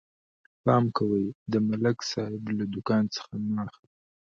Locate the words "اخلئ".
3.67-3.87